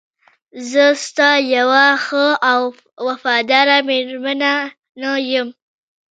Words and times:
زه 0.69 0.85
ستا 1.05 1.31
یوه 1.55 1.85
ښه 2.05 2.25
او 2.51 2.61
وفاداره 3.07 3.77
میرمن 3.87 4.41
نه 5.01 5.11
یم؟ 5.31 5.47